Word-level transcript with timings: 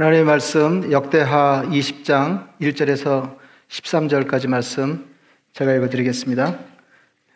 하나님의 0.00 0.24
말씀 0.24 0.90
역대하 0.92 1.62
20장 1.66 2.46
1절에서 2.58 3.36
13절까지 3.68 4.48
말씀 4.48 5.04
제가 5.52 5.74
읽어드리겠습니다. 5.74 6.58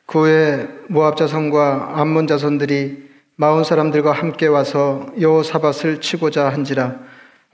그 0.06 0.20
후에 0.20 0.68
모압 0.88 1.18
자손과 1.18 1.92
암몬 1.96 2.26
자손들이 2.26 3.10
마온 3.36 3.64
사람들과 3.64 4.12
함께 4.12 4.46
와서 4.46 5.04
여호사밧을 5.20 6.00
치고자 6.00 6.48
한지라 6.48 7.00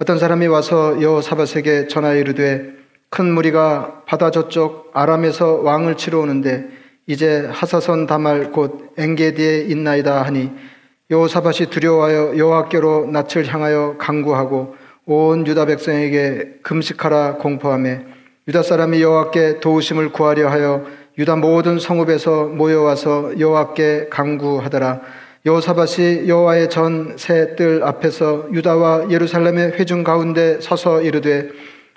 어떤 0.00 0.20
사람이 0.20 0.46
와서 0.46 1.02
여호사밧에게 1.02 1.88
전하여 1.88 2.16
이르되 2.16 2.72
큰 3.08 3.34
무리가 3.34 4.04
바다 4.06 4.30
저쪽 4.30 4.92
아람에서 4.94 5.54
왕을 5.54 5.96
치러 5.96 6.20
오는데 6.20 6.68
이제 7.08 7.48
하사선 7.50 8.06
다말 8.06 8.52
곧 8.52 8.92
엔게디에 8.96 9.62
있나이다 9.62 10.22
하니 10.22 10.52
여호사밧이 11.10 11.68
두려워하여 11.70 12.38
여호와께로 12.38 13.10
낯을 13.10 13.52
향하여 13.52 13.96
강구하고 13.98 14.78
온 15.06 15.46
유다 15.46 15.66
백성에게 15.66 16.58
금식하라 16.62 17.34
공포하며 17.36 17.98
유다 18.48 18.62
사람이 18.62 19.02
여호와께 19.02 19.60
도우심을 19.60 20.12
구하려 20.12 20.48
하여 20.48 20.84
유다 21.18 21.36
모든 21.36 21.78
성읍에서 21.78 22.44
모여와서 22.46 23.38
여호와께 23.38 24.06
강구하더라. 24.10 25.00
여호사밧이 25.46 26.28
여호와의 26.28 26.68
전 26.70 27.14
새 27.16 27.56
뜰 27.56 27.82
앞에서 27.82 28.46
유다와 28.52 29.10
예루살렘의 29.10 29.72
회중 29.72 30.04
가운데 30.04 30.58
서서 30.60 31.00
이르되 31.02 31.48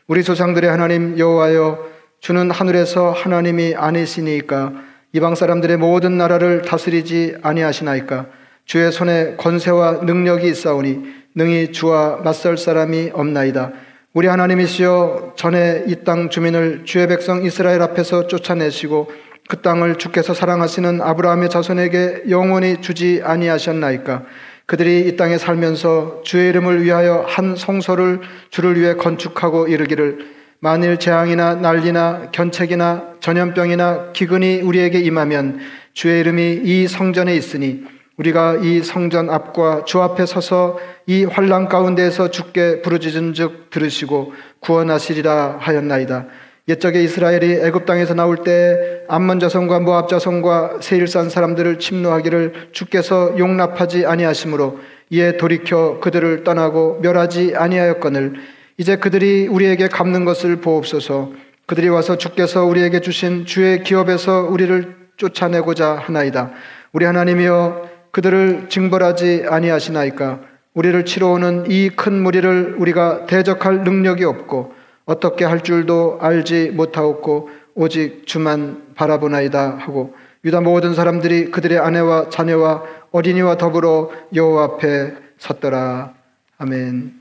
우리 0.08 0.24
조상들의 0.24 0.70
하나님 0.70 1.18
여호와여 1.18 1.92
주는 2.22 2.50
하늘에서 2.50 3.12
하나님이 3.12 3.76
아니시니까 3.76 4.74
이방 5.12 5.36
사람들의 5.36 5.78
모든 5.78 6.18
나라를 6.18 6.62
다스리지 6.62 7.36
아니하시나이까 7.42 8.28
주의 8.66 8.92
손에 8.92 9.36
권세와 9.36 10.04
능력이 10.04 10.48
있사오니 10.48 11.23
능히 11.36 11.72
주와 11.72 12.18
맞설 12.24 12.58
사람이 12.58 13.12
없나이다. 13.14 13.72
우리 14.14 14.28
하나님이시여 14.28 15.34
전에 15.36 15.86
이 15.88 16.04
땅 16.04 16.30
주민을 16.30 16.84
주의 16.86 17.08
백성 17.08 17.44
이스라엘 17.44 17.82
앞에서 17.82 18.28
쫓아내시고 18.28 19.12
그 19.50 19.62
땅을 19.62 19.98
주께서 19.98 20.34
사랑하시는 20.34 21.02
아브라함의 21.02 21.50
자손에게 21.50 22.24
영원히 22.30 22.82
주지 22.82 23.22
아니하셨나이까 23.24 24.24
그들이 24.66 25.08
이 25.08 25.18
땅에 25.18 25.38
살면서 25.38 26.22
주의 26.24 26.50
이름을 26.50 26.84
위하여 26.84 27.26
한 27.28 27.56
성소를 27.56 28.22
주를 28.50 28.80
위해 28.80 28.94
건축하고 28.94 29.68
이르기를 29.68 30.44
만일 30.60 30.98
재앙이나 30.98 31.56
난리나 31.56 32.30
견책이나 32.32 33.16
전염병이나 33.20 34.12
기근이 34.14 34.62
우리에게 34.62 35.00
임하면 35.00 35.60
주의 35.94 36.22
이름이 36.22 36.62
이 36.64 36.88
성전에 36.88 37.36
있으니 37.36 37.84
우리가 38.18 38.58
이 38.62 38.82
성전 38.82 39.30
앞과 39.30 39.86
주 39.86 40.02
앞에 40.02 40.26
서서 40.26 40.78
이 41.08 41.26
환란 41.26 41.68
가운데에서 41.68 42.30
주께 42.30 42.82
부르짖은즉 42.82 43.72
들으시고 43.72 44.34
구원하시리라 44.60 45.58
하였나이다. 45.60 46.28
옛적에 46.70 47.04
이스라엘이 47.04 47.56
애굽 47.66 47.86
땅에서 47.86 48.14
나올 48.14 48.38
때 48.38 49.02
암몬 49.10 49.40
자손과 49.40 49.80
모압 49.82 50.08
자손과 50.08 50.78
세일산 50.80 51.30
사람들을 51.30 51.80
침노하기를 51.80 52.70
주께서 52.72 53.38
용납하지 53.38 54.06
아니하심으로 54.06 54.80
이에 55.10 55.36
돌이켜 55.36 56.00
그들을 56.00 56.44
떠나고 56.46 57.00
멸하지 57.02 57.56
아니하였거늘 57.56 58.36
이제 58.78 58.96
그들이 58.96 59.48
우리에게 59.48 59.90
갚는 59.90 60.24
것을 60.24 60.58
보옵소서 60.58 61.34
그들이 61.66 61.90
와서 61.90 62.18
주께서 62.18 62.64
우리에게 62.64 63.02
주신 63.02 63.46
주의 63.46 63.84
기업에서 63.84 64.48
우리를 64.50 64.96
쫓아내고자 65.18 65.96
하나이다. 65.96 66.52
우리 66.94 67.06
하나님이여 67.06 67.93
그들을 68.14 68.70
징벌하지 68.70 69.46
아니하시나이까 69.50 70.42
우리를 70.76 71.04
치러 71.06 71.30
오는 71.30 71.66
이 71.68 71.90
큰 71.90 72.22
무리를 72.22 72.76
우리가 72.78 73.26
대적할 73.26 73.84
능력이 73.84 74.24
없고 74.24 74.74
어떻게 75.06 75.46
할 75.46 75.62
줄도 75.62 76.20
알지 76.22 76.70
못하옵고 76.76 77.50
오직 77.74 78.28
주만 78.28 78.94
바라보나이다 78.94 79.78
하고 79.80 80.16
유다 80.46 80.62
모든 80.62 80.94
사람들이 80.94 81.50
그들의 81.50 81.80
아내와 81.80 82.30
자녀와 82.30 82.84
어린이와 83.12 83.58
더불어 83.58 84.12
여호와 84.34 84.64
앞에 84.66 85.16
섰더라. 85.40 86.14
아멘. 86.60 87.20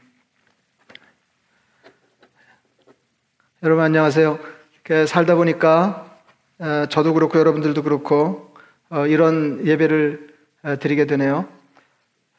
여러분 3.63 3.83
안녕하세요. 3.83 4.39
살다 5.07 5.37
보니까 5.37 6.19
저도 6.91 7.15
그렇고 7.15 7.39
여러분들도 7.39 7.83
그렇고 7.83 8.53
어, 8.91 9.07
이런 9.07 9.67
예배를 9.67 10.32
드리게 10.81 11.07
되네요. 11.07 11.47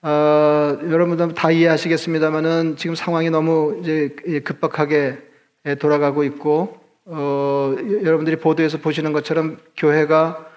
어, 0.01 0.77
여러분들 0.89 1.33
다 1.33 1.51
이해하시겠습니다만은 1.51 2.75
지금 2.75 2.95
상황이 2.95 3.29
너무 3.29 3.79
이제 3.81 4.15
급박하게 4.43 5.17
돌아가고 5.79 6.23
있고 6.25 6.77
어, 7.05 7.75
여러분들이 8.03 8.37
보도에서 8.37 8.79
보시는 8.79 9.13
것처럼 9.13 9.57
교회가 9.77 10.49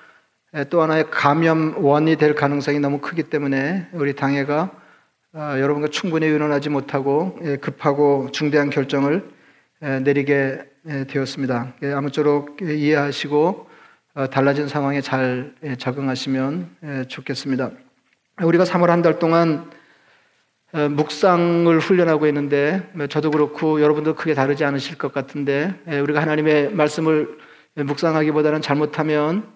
또 0.70 0.80
하나의 0.80 1.10
감염원이 1.10 2.16
될 2.16 2.34
가능성이 2.34 2.78
너무 2.78 3.00
크기 3.00 3.24
때문에 3.24 3.88
우리 3.92 4.14
당회가 4.14 4.70
어, 5.32 5.54
여러분과 5.58 5.88
충분히 5.88 6.26
의논하지 6.26 6.70
못하고 6.70 7.38
급하고 7.60 8.30
중대한 8.32 8.70
결정을 8.70 9.28
내리게 9.80 10.60
되었습니다. 11.08 11.74
아무쪼록 11.94 12.62
이해하시고 12.62 13.38
어, 13.38 13.65
달라진 14.24 14.66
상황에 14.66 15.02
잘 15.02 15.52
예, 15.62 15.76
적응하시면 15.76 16.76
예, 16.84 17.04
좋겠습니다. 17.06 17.70
우리가 18.42 18.64
3월 18.64 18.86
한 18.86 19.02
달 19.02 19.18
동안 19.18 19.70
어, 20.72 20.88
묵상을 20.88 21.78
훈련하고 21.78 22.26
있는데 22.28 22.88
뭐 22.94 23.06
저도 23.06 23.30
그렇고 23.30 23.80
여러분도 23.82 24.14
크게 24.14 24.32
다르지 24.32 24.64
않으실 24.64 24.96
것 24.96 25.12
같은데 25.12 25.74
예, 25.88 26.00
우리가 26.00 26.22
하나님의 26.22 26.72
말씀을 26.72 27.38
묵상하기보다는 27.74 28.62
잘못하면 28.62 29.46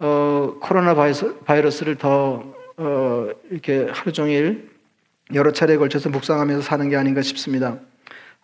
어, 0.00 0.54
코로나 0.62 0.94
바이러스, 0.94 1.84
를더 1.84 2.54
어, 2.78 3.28
이렇게 3.50 3.86
하루 3.90 4.12
종일 4.12 4.70
여러 5.34 5.52
차례에 5.52 5.76
걸쳐서 5.76 6.08
묵상하면서 6.08 6.62
사는 6.62 6.88
게 6.88 6.96
아닌가 6.96 7.20
싶습니다. 7.20 7.78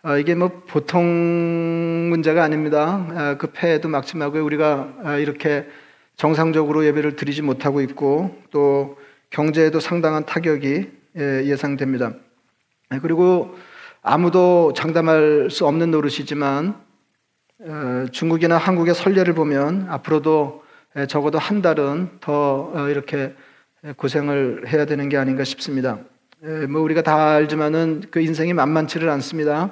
아, 0.06 0.18
이게 0.18 0.34
뭐 0.34 0.50
보통 0.66 1.02
문제가 2.10 2.44
아닙니다. 2.44 3.06
아, 3.14 3.36
그 3.38 3.46
폐에도 3.52 3.88
막지 3.88 4.18
말고 4.18 4.38
우리가 4.44 4.92
아, 5.02 5.16
이렇게 5.16 5.66
정상적으로 6.16 6.84
예배를 6.84 7.16
드리지 7.16 7.40
못하고 7.40 7.80
있고 7.80 8.36
또 8.50 8.98
경제에도 9.30 9.80
상당한 9.80 10.26
타격이 10.26 10.90
예, 11.16 11.44
예상됩니다. 11.46 12.12
그리고 13.00 13.56
아무도 14.02 14.74
장담할 14.76 15.48
수 15.50 15.66
없는 15.66 15.90
노릇이지만 15.90 16.78
어, 17.62 18.06
중국이나 18.12 18.58
한국의 18.58 18.94
선례를 18.94 19.32
보면 19.32 19.86
앞으로도 19.88 20.64
예, 20.98 21.06
적어도 21.06 21.38
한 21.38 21.62
달은 21.62 22.18
더 22.20 22.70
어, 22.74 22.88
이렇게 22.90 23.34
고생을 23.96 24.68
해야 24.68 24.84
되는 24.84 25.08
게 25.08 25.16
아닌가 25.16 25.44
싶습니다. 25.44 25.98
예, 26.44 26.66
뭐 26.66 26.82
우리가 26.82 27.00
다 27.00 27.30
알지만은 27.30 28.02
그 28.10 28.20
인생이 28.20 28.52
만만치를 28.52 29.08
않습니다. 29.08 29.70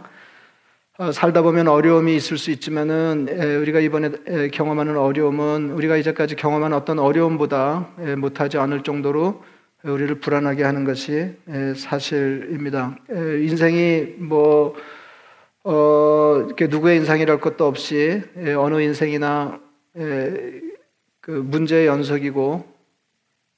어, 0.99 1.11
살다 1.11 1.41
보면 1.41 1.69
어려움이 1.69 2.15
있을 2.15 2.37
수 2.37 2.51
있지만은 2.51 3.27
우리가 3.63 3.81
이번에 3.81 4.11
경험하는 4.53 4.99
어려움은 4.99 5.71
우리가 5.71 5.97
이제까지 5.97 6.37
경험한 6.37 6.75
어떤 6.75 6.99
어려움보다 6.99 7.89
못하지 8.19 8.59
않을 8.59 8.83
정도로 8.83 9.43
우리를 9.85 10.21
불안하게 10.21 10.65
하는 10.65 10.85
것이 10.85 11.35
사실입니다. 11.77 12.99
인생이 13.09 14.17
뭐 14.19 14.75
어, 15.65 16.43
이렇게 16.47 16.67
누구의 16.67 16.99
인생이랄 16.99 17.41
것도 17.41 17.65
없이 17.65 18.23
어느 18.59 18.83
인생이나 18.83 19.61
그 19.95 21.31
문제의 21.31 21.87
연속이고 21.87 22.67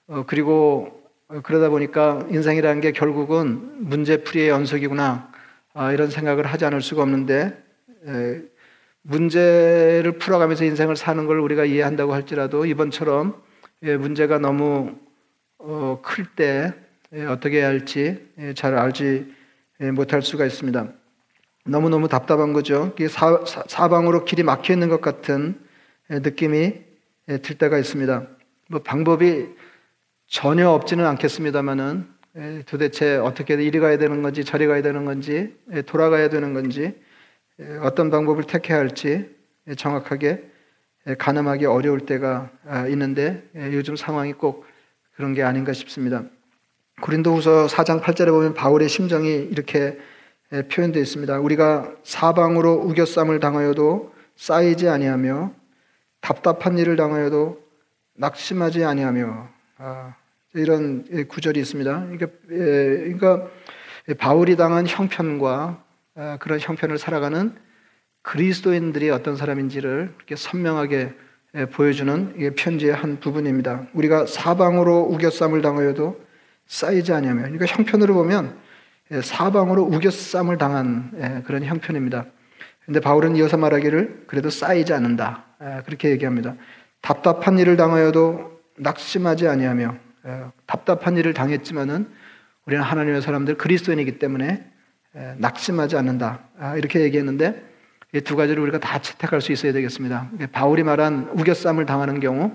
어, 0.06 0.24
그리고 0.28 1.02
그러다 1.42 1.68
보니까 1.70 2.24
인생이라는 2.30 2.80
게 2.80 2.92
결국은 2.92 3.88
문제풀이의 3.88 4.50
연속이구나. 4.50 5.33
아, 5.76 5.92
이런 5.92 6.08
생각을 6.08 6.46
하지 6.46 6.64
않을 6.64 6.80
수가 6.80 7.02
없는데 7.02 7.60
문제를 9.02 10.18
풀어가면서 10.20 10.64
인생을 10.64 10.94
사는 10.94 11.26
걸 11.26 11.40
우리가 11.40 11.64
이해한다고 11.64 12.14
할지라도 12.14 12.64
이번처럼 12.64 13.42
예, 13.82 13.96
문제가 13.96 14.38
너무 14.38 14.94
어, 15.58 16.00
클때 16.02 16.72
예, 17.14 17.24
어떻게 17.24 17.58
해야 17.58 17.66
할지 17.66 18.24
예, 18.38 18.54
잘 18.54 18.78
알지 18.78 19.34
못할 19.94 20.22
수가 20.22 20.46
있습니다. 20.46 20.92
너무너무 21.66 22.08
답답한 22.08 22.52
거죠. 22.52 22.94
사 23.08 23.88
방으로 23.88 24.24
길이 24.24 24.44
막혀 24.44 24.74
있는 24.74 24.88
것 24.88 25.00
같은 25.00 25.60
느낌이 26.08 26.80
들 27.26 27.58
때가 27.58 27.78
있습니다. 27.78 28.28
뭐 28.68 28.80
방법이 28.80 29.48
전혀 30.28 30.70
없지는 30.70 31.04
않겠습니다만은 31.04 32.06
예, 32.06 32.13
도대체 32.66 33.16
어떻게 33.16 33.54
이리 33.54 33.78
가야 33.78 33.96
되는 33.96 34.22
건지 34.22 34.44
저리 34.44 34.66
가야 34.66 34.82
되는 34.82 35.04
건지 35.04 35.54
예, 35.72 35.82
돌아가야 35.82 36.28
되는 36.28 36.52
건지 36.52 37.00
예, 37.60 37.76
어떤 37.76 38.10
방법을 38.10 38.44
택해야 38.44 38.78
할지 38.78 39.30
정확하게 39.76 40.42
가늠하기 41.18 41.66
어려울 41.66 42.00
때가 42.00 42.50
아, 42.66 42.86
있는데 42.88 43.48
요즘 43.54 43.94
상황이 43.94 44.32
꼭 44.32 44.66
그런 45.14 45.34
게 45.34 45.42
아닌가 45.42 45.72
싶습니다. 45.72 46.24
고린도후서 47.02 47.66
4장 47.66 48.02
8절에 48.02 48.28
보면 48.28 48.54
바울의 48.54 48.88
심정이 48.88 49.28
이렇게 49.28 49.98
표현되어 50.72 51.02
있습니다. 51.02 51.38
우리가 51.38 51.94
사방으로 52.02 52.72
우겨쌈을 52.74 53.38
당하여도 53.40 54.12
쌓이지 54.36 54.88
아니하며 54.88 55.52
답답한 56.20 56.78
일을 56.78 56.96
당하여도 56.96 57.62
낙심하지 58.14 58.84
아니하며 58.84 59.48
아, 59.78 60.14
이런 60.54 61.04
구절이 61.28 61.60
있습니다. 61.60 62.06
그러니까, 62.06 62.26
그러니까 62.46 63.48
바울이 64.18 64.56
당한 64.56 64.86
형편과 64.86 65.82
아, 66.16 66.36
그런 66.40 66.60
형편을 66.60 66.96
살아가는 66.98 67.54
그리스도인들이 68.22 69.10
어떤 69.10 69.36
사람인지를 69.36 70.14
이렇게 70.16 70.36
선명하게 70.36 71.12
보여주는 71.72 72.54
편지의 72.56 72.94
한 72.94 73.20
부분입니다. 73.20 73.86
우리가 73.92 74.26
사방으로 74.26 75.00
우겨쌈을 75.10 75.60
당하여도 75.60 76.24
쌓이지 76.66 77.12
아니하며, 77.12 77.42
그러니까 77.42 77.66
형편으로 77.66 78.14
보면 78.14 78.56
사방으로 79.22 79.82
우겨쌈을 79.82 80.56
당한 80.56 81.42
그런 81.44 81.64
형편입니다. 81.64 82.26
근데 82.86 83.00
바울은 83.00 83.36
이어서 83.36 83.56
말하기를 83.56 84.24
그래도 84.26 84.50
쌓이지 84.50 84.92
않는다. 84.92 85.44
그렇게 85.84 86.10
얘기합니다. 86.10 86.56
답답한 87.02 87.58
일을 87.58 87.76
당하여도 87.76 88.60
낙심하지 88.78 89.46
아니하며 89.46 89.96
답답한 90.66 91.16
일을 91.16 91.34
당했지만은 91.34 92.08
우리는 92.66 92.82
하나님의 92.82 93.22
사람들 93.22 93.56
그리스도인이기 93.56 94.18
때문에 94.18 94.64
낙심하지 95.36 95.96
않는다. 95.96 96.40
아, 96.58 96.76
이렇게 96.76 97.00
얘기했는데 97.00 97.74
이 98.14 98.20
두 98.20 98.36
가지를 98.36 98.62
우리가 98.62 98.78
다 98.78 99.00
채택할 99.00 99.40
수 99.40 99.50
있어야 99.50 99.72
되겠습니다. 99.72 100.30
바울이 100.52 100.84
말한 100.84 101.30
우겨쌈을 101.34 101.84
당하는 101.84 102.20
경우 102.20 102.52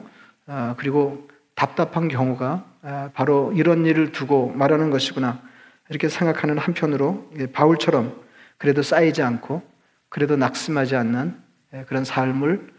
아, 0.47 0.75
그리고 0.77 1.27
답답한 1.53 2.07
경우가 2.07 2.65
아, 2.81 3.09
바로 3.13 3.51
이런 3.53 3.85
일을 3.85 4.13
두고 4.13 4.53
말하는 4.55 4.89
것이구나 4.89 5.41
이렇게 5.89 6.07
생각하는 6.07 6.57
한편으로 6.57 7.29
바울처럼 7.51 8.15
그래도 8.57 8.81
쌓이지 8.81 9.21
않고 9.21 9.61
그래도 10.07 10.37
낙심하지 10.37 10.95
않는 10.95 11.35
그런 11.87 12.05
삶을 12.05 12.69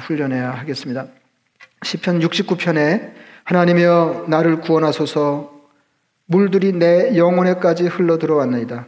훈련해야 0.00 0.50
하겠습니다. 0.50 1.06
시편 1.82 2.18
69편에 2.20 3.12
하나님이여 3.44 4.26
나를 4.28 4.60
구원하소서 4.60 5.52
물들이 6.26 6.72
내 6.72 7.16
영혼에까지 7.16 7.84
흘러 7.84 8.18
들어왔나이다. 8.18 8.86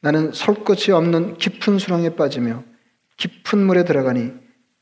나는 0.00 0.32
설 0.32 0.64
것이 0.64 0.90
없는 0.90 1.38
깊은 1.38 1.78
수렁에 1.78 2.16
빠지며 2.16 2.64
깊은 3.16 3.58
물에 3.58 3.84
들어가니 3.84 4.32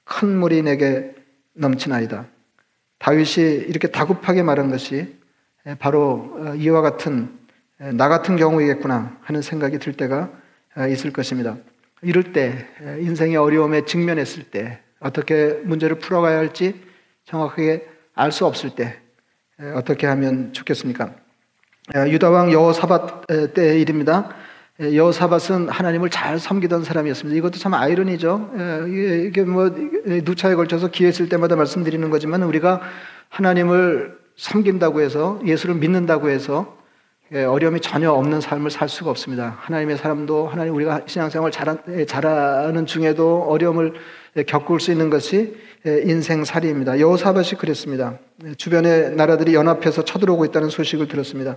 큰 0.05 0.37
물이 0.38 0.62
내게 0.62 1.14
넘치나이다. 1.55 2.26
다윗이 2.99 3.67
이렇게 3.69 3.88
다급하게 3.88 4.43
말한 4.43 4.70
것이 4.70 5.19
바로 5.78 6.34
어, 6.38 6.55
이와 6.55 6.81
같은 6.81 7.38
나 7.78 8.08
같은 8.08 8.37
경우이겠구나 8.37 9.19
하는 9.22 9.43
생각이 9.43 9.78
들 9.78 9.93
때가 9.93 10.31
어, 10.76 10.87
있을 10.87 11.12
것입니다. 11.12 11.56
이럴 12.02 12.32
때 12.32 12.67
인생의 13.00 13.37
어려움에 13.37 13.84
직면했을 13.84 14.44
때 14.44 14.81
어떻게 15.00 15.61
문제를 15.64 15.99
풀어가야 15.99 16.38
할지 16.38 16.81
정확하게 17.25 17.87
알 18.14 18.32
수 18.32 18.46
없을 18.46 18.70
때 18.70 18.99
어떻게 19.75 20.07
하면 20.07 20.53
좋겠습니까? 20.53 21.11
유다왕 21.95 22.53
여호사밧 22.53 23.27
때의 23.55 23.83
일입니다. 23.83 24.31
여호사밧은 24.81 25.69
하나님을 25.69 26.09
잘 26.09 26.39
섬기던 26.39 26.85
사람이었습니다. 26.85 27.37
이것도 27.37 27.59
참 27.59 27.75
아이러니죠. 27.75 28.51
이게 29.27 29.43
뭐 29.43 29.71
누차에 30.07 30.55
걸쳐서 30.55 30.89
기회 30.89 31.11
있을 31.11 31.29
때마다 31.29 31.57
말씀드리는 31.57 32.09
거지만 32.09 32.43
우리가 32.43 32.81
하나님을 33.29 34.19
섬긴다고 34.37 35.03
해서 35.03 35.39
예수를 35.45 35.75
믿는다고 35.75 36.31
해서 36.31 36.79
어려움이 37.33 37.81
전혀 37.81 38.11
없는 38.11 38.41
삶을 38.41 38.71
살 38.71 38.89
수가 38.89 39.11
없습니다. 39.11 39.59
하나님의 39.61 39.99
사람도 39.99 40.49
하나님 40.49 40.75
우리가 40.75 41.03
신앙생활 41.06 41.51
잘하는 41.53 42.87
중에도 42.87 43.43
어려움을 43.43 43.93
겪을 44.47 44.81
수 44.81 44.93
있는 44.93 45.11
것이 45.11 45.56
인생살이입니다. 45.85 47.00
여호사밧이 47.00 47.50
그랬습니다. 47.59 48.19
주변의 48.56 49.17
나라들이 49.17 49.55
연합해서 49.55 50.05
쳐들어오고 50.05 50.44
있다는 50.47 50.69
소식을 50.69 51.09
들었습니다. 51.09 51.56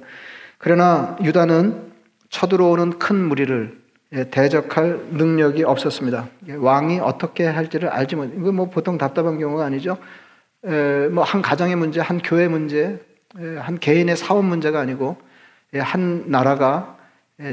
그러나 0.58 1.18
유다는 1.24 1.92
쳐들어오는 2.30 3.00
큰 3.00 3.16
무리를 3.16 3.84
예, 4.16 4.30
대적할 4.30 5.00
능력이 5.12 5.64
없었습니다. 5.64 6.30
왕이 6.58 7.00
어떻게 7.00 7.46
할지를 7.46 7.90
알지 7.90 8.16
못. 8.16 8.25
이거 8.25 8.52
뭐 8.52 8.70
보통 8.70 8.98
답답한 8.98 9.40
경우가 9.40 9.66
아니죠. 9.66 9.98
뭐 11.12 11.24
한 11.24 11.42
가정의 11.42 11.75
문제, 11.75 12.00
한 12.00 12.20
교회 12.20 12.48
문제, 12.48 13.00
한 13.60 13.80
개인의 13.80 14.16
사업 14.16 14.46
문제가 14.46 14.80
아니고 14.80 15.18
한 15.74 16.30
나라가 16.30 16.98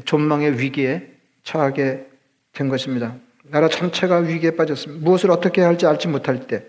존망의 0.04 0.60
위기에 0.60 1.10
처하게 1.42 2.06
된 2.52 2.68
것입니다. 2.68 3.14
나라 3.50 3.68
전체가 3.68 4.18
위기에 4.18 4.52
빠졌습니다. 4.52 5.04
무엇을 5.04 5.30
어떻게 5.30 5.62
할지 5.62 5.86
알지 5.86 6.08
못할 6.08 6.46
때, 6.46 6.66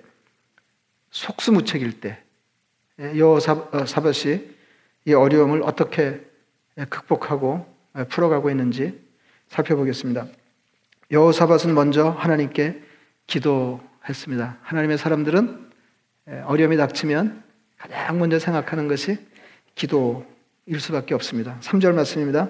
속수무책일 1.12 2.00
때, 2.00 2.20
여사밧이 3.00 4.42
이 5.06 5.14
어려움을 5.14 5.64
어떻게 5.64 6.22
극복하고 6.90 7.66
풀어가고 8.10 8.50
있는지 8.50 9.00
살펴보겠습니다. 9.50 10.28
여호사밧은 11.12 11.74
먼저 11.74 12.10
하나님께 12.10 12.82
기도했습니다. 13.28 14.60
하나님의 14.62 14.98
사람들은 14.98 15.72
어려움이 16.46 16.78
닥치면 16.78 17.44
가장 17.78 18.20
먼저 18.20 18.40
생각하는 18.40 18.88
것이 18.88 19.18
기도일 19.76 20.80
수밖에 20.80 21.14
없습니다. 21.16 21.58
3절 21.62 21.94
말씀입니다. 21.94 22.48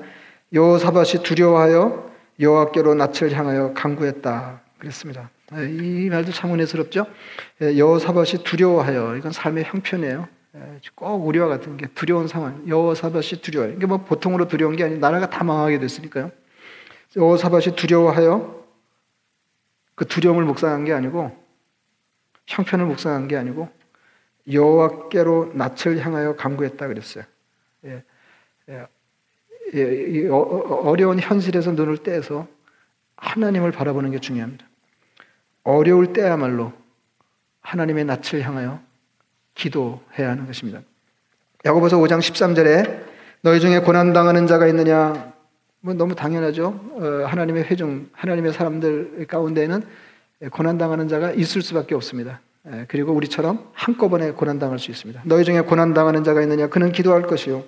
여호사밧이 0.53 1.23
두려워하여 1.23 2.10
여호와께로 2.41 2.95
낯을 2.95 3.31
향하여 3.31 3.73
간구했다 3.73 4.61
그랬습니다. 4.79 5.29
이 5.53 6.09
말도 6.09 6.31
참 6.31 6.53
은혜스럽죠. 6.53 7.05
여호사밧이 7.61 8.43
두려워하여 8.43 9.15
이건 9.17 9.31
삶의 9.31 9.65
형편이에요. 9.65 10.27
꼭 10.95 11.27
우리와 11.27 11.47
같은 11.47 11.77
게 11.77 11.87
두려운 11.93 12.27
상황. 12.27 12.67
여호사밧이 12.67 13.41
두려워요. 13.41 13.73
이게 13.73 13.85
뭐 13.85 13.99
보통으로 13.99 14.47
두려운 14.47 14.75
게 14.75 14.83
아니고 14.83 14.99
나라가 14.99 15.29
다 15.29 15.43
망하게 15.43 15.79
됐으니까요. 15.79 16.31
여호사밧이 17.15 17.75
두려워하여 17.75 18.65
그 19.95 20.05
두려움을 20.05 20.43
묵상한 20.45 20.83
게 20.85 20.93
아니고 20.93 21.37
형편을 22.47 22.85
묵상한 22.85 23.27
게 23.27 23.37
아니고 23.37 23.69
여호와께로 24.51 25.51
낯을 25.53 25.99
향하여 26.03 26.35
간구했다 26.35 26.87
그랬어요. 26.87 27.23
예, 27.85 28.03
예, 28.69 28.73
예, 28.73 28.87
어, 30.31 30.81
어려운 30.85 31.19
현실에서 31.19 31.71
눈을 31.71 31.97
떼서 31.99 32.47
하나님을 33.15 33.71
바라보는 33.71 34.11
게 34.11 34.19
중요합니다. 34.19 34.65
어려울 35.63 36.13
때야말로 36.13 36.73
하나님의 37.61 38.05
낯을 38.05 38.41
향하여 38.41 38.79
기도해야 39.55 40.31
하는 40.31 40.47
것입니다. 40.47 40.81
야고보서 41.65 41.97
5장 41.97 42.19
13절에 42.19 43.03
너희 43.41 43.59
중에 43.59 43.79
고난 43.79 44.13
당하는 44.13 44.47
자가 44.47 44.67
있느냐? 44.67 45.33
뭐 45.79 45.93
너무 45.93 46.15
당연하죠. 46.15 46.67
어, 46.67 47.25
하나님의 47.27 47.63
회중, 47.65 48.09
하나님의 48.13 48.53
사람들 48.53 49.25
가운데는 49.27 49.83
고난 50.51 50.77
당하는 50.77 51.07
자가 51.07 51.31
있을 51.31 51.61
수밖에 51.61 51.95
없습니다. 51.95 52.41
예, 52.67 52.85
그리고 52.87 53.11
우리처럼 53.13 53.69
한꺼번에 53.73 54.31
고난 54.31 54.59
당할 54.59 54.77
수 54.79 54.91
있습니다. 54.91 55.21
너희 55.25 55.43
중에 55.43 55.61
고난 55.61 55.93
당하는 55.93 56.23
자가 56.23 56.41
있느냐? 56.41 56.67
그는 56.67 56.91
기도할 56.91 57.23
것이요. 57.23 57.63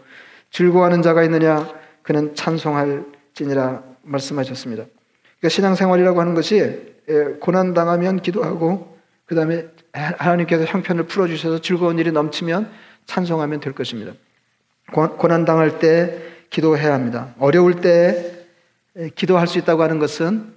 즐거워하는 0.52 1.02
자가 1.02 1.24
있느냐? 1.24 1.68
그는 2.04 2.36
찬송할지니라 2.36 3.84
말씀하셨습니다. 4.04 4.86
그러니까 5.40 5.50
신앙생활이라고 5.50 6.20
하는 6.22 6.36
것이 6.36 6.94
예, 7.10 7.24
고난 7.40 7.74
당하면 7.74 8.22
기도하고 8.22 8.98
그 9.26 9.36
다음에 9.36 9.66
하나님께서 9.94 10.66
형편을 10.66 11.08
풀어주셔서 11.08 11.62
즐거운 11.62 11.98
일이 12.00 12.12
넘치면 12.12 12.70
찬송하면 13.06 13.60
될 13.60 13.74
것입니다. 13.74 14.14
고난 15.18 15.46
당할 15.46 15.80
때 15.80 16.20
기도해야 16.50 16.94
합니다. 16.94 17.34
어려울 17.40 17.82
때 17.82 18.46
기도할 19.16 19.48
수 19.48 19.58
있다고 19.58 19.82
하는 19.82 19.98
것은 20.00 20.54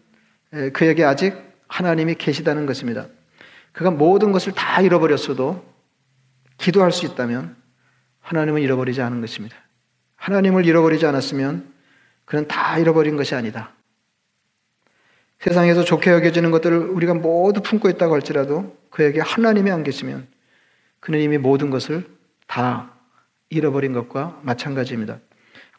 그에게 0.72 1.04
아직 1.04 1.34
하나님이 1.68 2.16
계시다는 2.16 2.66
것입니다. 2.66 3.06
그가 3.72 3.90
모든 3.90 4.32
것을 4.32 4.52
다 4.52 4.80
잃어버렸어도 4.80 5.64
기도할 6.58 6.92
수 6.92 7.06
있다면 7.06 7.56
하나님은 8.20 8.62
잃어버리지 8.62 9.00
않은 9.02 9.20
것입니다. 9.20 9.56
하나님을 10.16 10.66
잃어버리지 10.66 11.06
않았으면 11.06 11.72
그는 12.24 12.48
다 12.48 12.78
잃어버린 12.78 13.16
것이 13.16 13.34
아니다. 13.34 13.72
세상에서 15.40 15.84
좋게 15.84 16.10
여겨지는 16.10 16.50
것들을 16.50 16.76
우리가 16.76 17.14
모두 17.14 17.60
품고 17.60 17.88
있다고 17.90 18.14
할지라도 18.14 18.76
그에게 18.90 19.20
하나님이 19.20 19.70
안 19.70 19.84
계시면 19.84 20.26
그는 21.00 21.20
이미 21.20 21.38
모든 21.38 21.70
것을 21.70 22.04
다 22.46 22.90
잃어버린 23.50 23.92
것과 23.92 24.40
마찬가지입니다. 24.42 25.20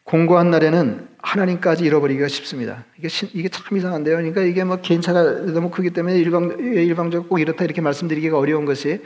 공고한 0.04 0.50
날에는 0.50 1.06
하나님까지 1.18 1.84
잃어버리기가 1.84 2.28
쉽습니다. 2.28 2.84
이게, 2.96 3.08
이게 3.34 3.48
참 3.50 3.76
이상한데요. 3.76 4.16
그러니까 4.16 4.40
이게 4.40 4.64
뭐 4.64 4.76
개인차가 4.80 5.22
너무 5.52 5.70
크기 5.70 5.90
때문에 5.90 6.16
일방, 6.16 6.56
일방적으로 6.58 7.28
꼭 7.28 7.38
이렇다 7.38 7.64
이렇게 7.64 7.82
말씀드리기가 7.82 8.38
어려운 8.38 8.64
것이 8.64 9.02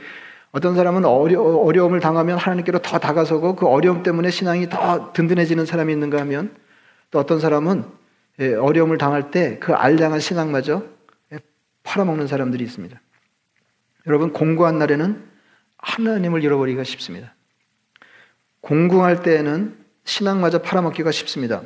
어떤 0.52 0.74
사람은 0.74 1.04
어려, 1.06 1.42
어려움을 1.42 2.00
당하면 2.00 2.36
하나님께로 2.38 2.80
더 2.80 2.98
다가서고 2.98 3.56
그 3.56 3.66
어려움 3.66 4.02
때문에 4.02 4.30
신앙이 4.30 4.68
더 4.68 5.12
든든해지는 5.14 5.64
사람이 5.64 5.92
있는가 5.92 6.20
하면 6.20 6.54
또 7.10 7.18
어떤 7.18 7.40
사람은 7.40 7.84
예, 8.40 8.54
어려움을 8.54 8.98
당할 8.98 9.30
때 9.30 9.58
그 9.60 9.72
알량한 9.74 10.20
신앙마저 10.20 10.84
예, 11.32 11.38
팔아먹는 11.82 12.26
사람들이 12.26 12.62
있습니다. 12.64 13.00
여러분 14.06 14.32
공고한 14.32 14.78
날에는 14.78 15.24
하나님을 15.78 16.44
잃어버리기가 16.44 16.84
쉽습니다. 16.84 17.34
공공할 18.60 19.22
때에는 19.22 19.76
신앙마저 20.04 20.62
팔아먹기가 20.62 21.10
쉽습니다. 21.12 21.62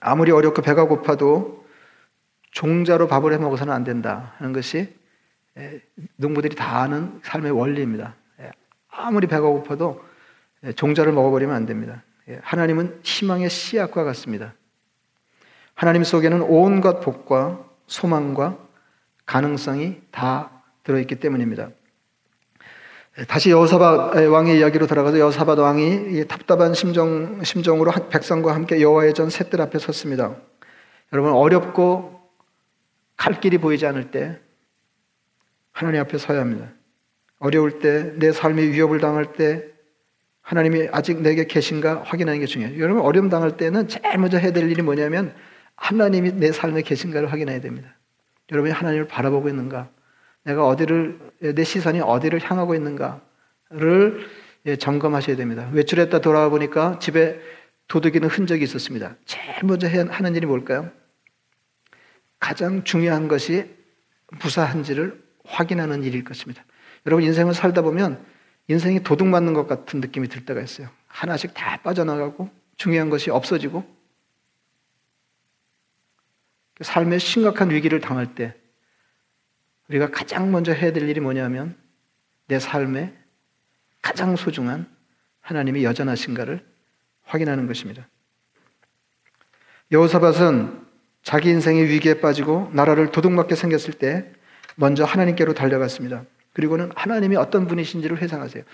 아무리 0.00 0.32
어렵고 0.32 0.62
배가 0.62 0.86
고파도 0.86 1.64
종자로 2.52 3.06
밥을 3.06 3.32
해 3.32 3.38
먹어서는 3.38 3.72
안 3.72 3.84
된다 3.84 4.34
하는 4.38 4.52
것이 4.52 4.92
농부들이 6.16 6.54
다 6.54 6.80
아는 6.80 7.20
삶의 7.22 7.52
원리입니다. 7.52 8.14
아무리 8.88 9.26
배가 9.26 9.42
고파도 9.48 10.02
종자를 10.76 11.12
먹어버리면 11.12 11.54
안 11.54 11.66
됩니다. 11.66 12.02
하나님은 12.42 13.00
희망의 13.02 13.50
씨앗과 13.50 14.04
같습니다. 14.04 14.54
하나님 15.74 16.04
속에는 16.04 16.42
온갖 16.42 17.00
복과 17.00 17.64
소망과 17.86 18.58
가능성이 19.26 20.00
다 20.10 20.62
들어있기 20.82 21.16
때문입니다. 21.16 21.70
다시 23.28 23.50
여호사밧 23.50 24.16
왕의 24.16 24.58
이야기로 24.58 24.86
돌아가서 24.86 25.18
여호사밧 25.18 25.58
왕이 25.58 26.26
답답한 26.28 26.74
심정 26.74 27.42
심정으로 27.42 27.92
백성과 28.08 28.54
함께 28.54 28.80
여호와의 28.80 29.14
전 29.14 29.30
셋들 29.30 29.60
앞에 29.60 29.78
섰습니다. 29.78 30.36
여러분 31.12 31.32
어렵고 31.32 32.20
갈 33.16 33.40
길이 33.40 33.58
보이지 33.58 33.86
않을 33.86 34.10
때 34.10 34.40
하나님 35.80 36.02
앞에 36.02 36.18
서야 36.18 36.40
합니다. 36.40 36.68
어려울 37.38 37.78
때 37.78 38.12
내 38.16 38.32
삶이 38.32 38.68
위협을 38.68 39.00
당할 39.00 39.32
때 39.32 39.64
하나님이 40.42 40.88
아직 40.92 41.22
내게 41.22 41.46
계신가 41.46 42.02
확인하는 42.04 42.38
게 42.38 42.44
중요해요. 42.44 42.78
여러분 42.82 43.02
어려움 43.02 43.30
당할 43.30 43.56
때는 43.56 43.88
제일 43.88 44.18
먼저 44.18 44.36
해야 44.36 44.52
될 44.52 44.70
일이 44.70 44.82
뭐냐면 44.82 45.34
하나님이 45.76 46.32
내 46.32 46.52
삶에 46.52 46.82
계신가를 46.82 47.32
확인해야 47.32 47.62
됩니다. 47.62 47.96
여러분이 48.52 48.74
하나님을 48.74 49.08
바라보고 49.08 49.48
있는가? 49.48 49.88
내가 50.44 50.66
어디를 50.66 51.18
내 51.54 51.64
시선이 51.64 52.00
어디를 52.00 52.40
향하고 52.42 52.74
있는가를 52.74 54.26
예, 54.66 54.76
점검하셔야 54.76 55.36
됩니다. 55.36 55.70
외출했다 55.72 56.18
돌아와 56.18 56.50
보니까 56.50 56.98
집에 56.98 57.40
도둑이는 57.88 58.28
흔적이 58.28 58.64
있었습니다. 58.64 59.16
제일 59.24 59.54
먼저 59.62 59.88
하는 59.88 60.34
일이 60.34 60.44
뭘까요? 60.44 60.90
가장 62.38 62.84
중요한 62.84 63.28
것이 63.28 63.64
무사한지를 64.42 65.29
확인하는 65.50 66.02
일일 66.04 66.24
것입니다. 66.24 66.64
여러분 67.06 67.24
인생을 67.24 67.54
살다 67.54 67.82
보면 67.82 68.24
인생이 68.68 69.02
도둑 69.02 69.26
맞는 69.26 69.54
것 69.54 69.66
같은 69.66 70.00
느낌이 70.00 70.28
들 70.28 70.44
때가 70.44 70.60
있어요. 70.60 70.88
하나씩 71.08 71.54
다 71.54 71.80
빠져나가고 71.82 72.50
중요한 72.76 73.10
것이 73.10 73.30
없어지고 73.30 73.84
삶의 76.80 77.20
심각한 77.20 77.70
위기를 77.70 78.00
당할 78.00 78.34
때 78.34 78.54
우리가 79.88 80.10
가장 80.10 80.50
먼저 80.50 80.72
해야 80.72 80.92
될 80.92 81.08
일이 81.08 81.20
뭐냐면 81.20 81.76
내 82.46 82.58
삶에 82.58 83.12
가장 84.00 84.36
소중한 84.36 84.88
하나님이 85.40 85.84
여전하신가를 85.84 86.64
확인하는 87.24 87.66
것입니다. 87.66 88.08
여호사밧은 89.92 90.86
자기 91.22 91.50
인생의 91.50 91.88
위기에 91.88 92.20
빠지고 92.20 92.70
나라를 92.72 93.10
도둑맞게 93.10 93.56
생겼을 93.56 93.94
때 93.94 94.32
먼저 94.80 95.04
하나님께로 95.04 95.52
달려갔습니다. 95.52 96.24
그리고는 96.54 96.90
하나님이 96.96 97.36
어떤 97.36 97.66
분이신지를 97.66 98.18
회상하세요. 98.18 98.64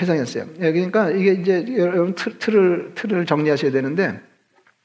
회상했어요. 0.00 0.46
예, 0.60 0.72
그러니까 0.72 1.10
이게 1.10 1.32
이제 1.32 1.66
여러분 1.76 2.14
틀을 2.14 2.92
틀을 2.94 3.26
정리하셔야 3.26 3.70
되는데 3.72 4.20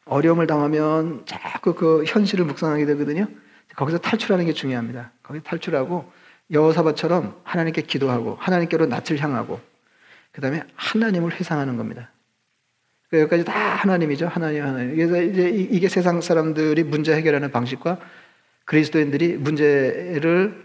어려움을 0.06 0.48
당하면 0.48 1.24
자꾸 1.26 1.76
그 1.76 2.04
현실을 2.06 2.46
묵상하게 2.46 2.86
되거든요. 2.88 3.28
거기서 3.76 4.00
탈출하는 4.00 4.46
게 4.46 4.54
중요합니다. 4.54 5.12
거기 5.22 5.40
탈출하고 5.42 6.12
여호사밧처럼 6.52 7.40
하나님께 7.44 7.84
기도하고 7.84 8.36
하나님께로 8.40 8.88
낯을 8.88 9.20
향하고 9.20 9.60
그 10.32 10.42
다음에 10.42 10.64
하나님을 10.76 11.32
회상하는 11.40 11.78
겁니다. 11.78 12.12
그러니까 13.10 13.36
여기까지 13.36 13.46
다 13.46 13.76
하나님이죠. 13.76 14.28
하나님, 14.28 14.64
하나님. 14.64 14.96
그래서 14.96 15.22
이제 15.22 15.50
이게 15.50 15.88
세상 15.88 16.22
사람들이 16.22 16.84
문제 16.84 17.16
해결하는 17.16 17.52
방식과 17.52 18.00
그리스도인들이 18.70 19.36
문제를 19.38 20.64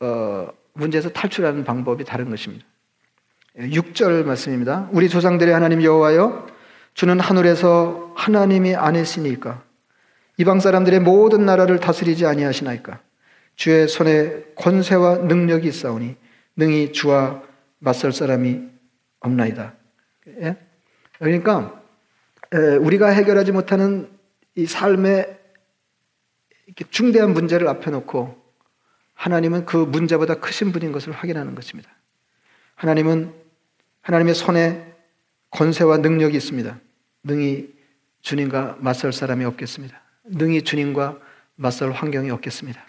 어, 0.00 0.48
문제에서 0.72 1.10
탈출하는 1.10 1.62
방법이 1.62 2.04
다른 2.04 2.30
것입니다. 2.30 2.64
6절 3.58 4.24
말씀입니다. 4.24 4.88
우리 4.92 5.10
조상들의 5.10 5.52
하나님 5.52 5.82
여호와여 5.82 6.46
주는 6.94 7.20
하늘에서 7.20 8.14
하나님이 8.16 8.76
아니시니까 8.76 9.62
이방 10.38 10.60
사람들의 10.60 11.00
모든 11.00 11.44
나라를 11.44 11.80
다스리지 11.80 12.24
아니하시나이까 12.24 12.98
주의 13.56 13.86
손에 13.88 14.44
권세와 14.54 15.18
능력이 15.18 15.68
있사오니 15.68 16.16
능히 16.56 16.92
주와 16.92 17.42
맞설 17.80 18.12
사람이 18.12 18.62
없나이다. 19.20 19.74
예? 20.40 20.56
그러니까 21.18 21.78
우리가 22.80 23.08
해결하지 23.08 23.52
못하는 23.52 24.08
이 24.54 24.64
삶의 24.64 25.37
중대한 26.90 27.32
문제를 27.32 27.68
앞에 27.68 27.90
놓고 27.90 28.36
하나님은 29.14 29.66
그 29.66 29.76
문제보다 29.76 30.36
크신 30.36 30.72
분인 30.72 30.92
것을 30.92 31.12
확인하는 31.12 31.54
것입니다. 31.54 31.90
하나님은 32.76 33.32
하나님의 34.02 34.34
손에 34.34 34.94
권세와 35.50 35.98
능력이 35.98 36.36
있습니다. 36.36 36.78
능히 37.24 37.74
주님과 38.22 38.76
맞설 38.80 39.12
사람이 39.12 39.44
없겠습니다. 39.44 40.00
능히 40.24 40.62
주님과 40.62 41.18
맞설 41.56 41.90
환경이 41.90 42.30
없겠습니다. 42.30 42.80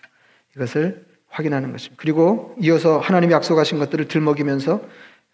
이것을 0.55 1.05
확인하는 1.29 1.71
것입니다. 1.71 1.99
그리고 1.99 2.55
이어서 2.61 2.99
하나님이 2.99 3.33
약속하신 3.33 3.79
것들을 3.79 4.07
들먹이면서 4.07 4.81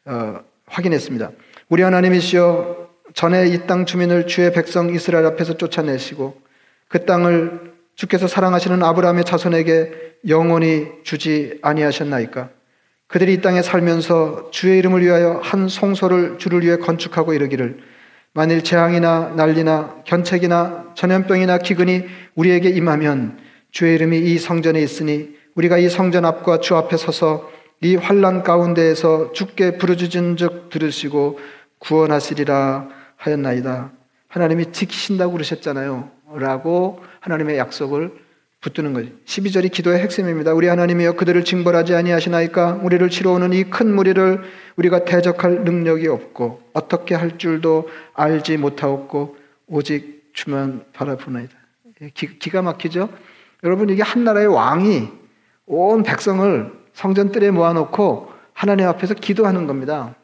어, 0.06 0.40
확인했습니다. 0.68 1.32
우리 1.70 1.82
하나님이시여 1.82 2.86
전에 3.14 3.48
이 3.48 3.66
땅 3.66 3.86
주민을 3.86 4.28
주의 4.28 4.52
백성 4.52 4.94
이스라엘 4.94 5.26
앞에서 5.26 5.58
쫓아내시고 5.58 6.42
그 6.88 7.06
땅을 7.06 7.75
주께서 7.96 8.28
사랑하시는 8.28 8.84
아브라함의 8.84 9.24
자손에게 9.26 9.92
영원히 10.28 10.88
주지 11.04 11.60
아니하셨나이까? 11.62 12.50
그들이 13.08 13.36
이 13.36 13.42
땅에 13.42 13.62
살면서 13.62 14.50
주의 14.52 14.78
이름을 14.80 15.02
위하여 15.02 15.40
한 15.44 15.70
성소를 15.70 16.38
주를 16.38 16.64
위해 16.64 16.78
건축하고 16.78 17.34
이르기를 17.34 17.78
만일 18.34 18.64
재앙이나 18.64 19.34
난리나 19.36 20.04
견책이나 20.06 20.94
전염병이나 20.96 21.60
기근이 21.60 22.04
우리에게 22.36 22.70
임하면 22.70 23.38
주의 23.72 23.96
이름이 23.96 24.20
이 24.20 24.38
성전에 24.40 24.82
있으니 24.82 25.36
우리가 25.56 25.78
이 25.78 25.88
성전 25.88 26.26
앞과 26.26 26.60
주 26.60 26.76
앞에 26.76 26.98
서서 26.98 27.50
이 27.82 27.96
환란 27.96 28.44
가운데에서 28.44 29.32
주께 29.32 29.78
부르짖은즉 29.78 30.70
들으시고 30.70 31.40
구원하시리라 31.80 32.90
하였나이다. 33.16 33.92
하나님이 34.28 34.72
지키신다고 34.72 35.34
그러셨잖아요. 35.34 36.15
라고 36.34 37.04
하나님의 37.20 37.58
약속을 37.58 38.26
붙드는 38.62 38.94
거죠. 38.94 39.10
12절이 39.26 39.72
기도의 39.72 40.00
핵심입니다. 40.00 40.54
우리 40.54 40.68
하나님이여 40.68 41.14
그들을 41.14 41.44
징벌하지 41.44 41.94
아니하시나이까 41.94 42.80
우리를 42.82 43.08
치러오는 43.10 43.54
이 43.54 43.66
큰 43.66 43.94
무리를 43.94 44.42
우리가 44.76 45.06
대적할 45.06 45.64
능력이 45.64 46.08
없고 46.08 46.62
어떻게 46.74 47.14
할 47.14 47.38
줄도 47.38 47.90
알지 48.14 48.58
못하옵고 48.58 49.38
오직 49.68 50.32
주만 50.34 50.84
바라보나이다. 50.94 51.54
예, 52.02 52.10
기, 52.10 52.40
기가 52.40 52.62
막히죠? 52.64 53.10
여러분 53.64 53.90
이게 53.90 54.02
한 54.02 54.24
나라의 54.24 54.48
왕이 54.48 55.10
온 55.68 56.04
백성을 56.04 56.72
성전뜰에 56.94 57.52
모아놓고 57.52 58.32
하나님 58.54 58.88
앞에서 58.88 59.14
기도하는 59.14 59.68
겁니다. 59.68 60.16